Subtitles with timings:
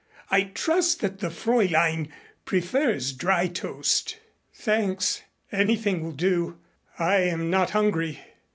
[0.31, 2.09] I trust that the Fräulein
[2.43, 4.17] prefers dry toast."
[4.51, 6.57] "Thanks, anything will do.
[6.97, 8.17] I am not hungry."